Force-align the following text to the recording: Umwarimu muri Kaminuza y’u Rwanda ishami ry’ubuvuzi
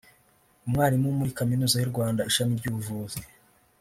Umwarimu 0.65 1.17
muri 1.19 1.35
Kaminuza 1.39 1.75
y’u 1.77 1.91
Rwanda 1.93 2.27
ishami 2.29 2.53
ry’ubuvuzi 2.59 3.19